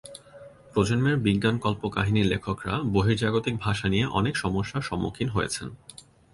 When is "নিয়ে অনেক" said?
3.89-4.33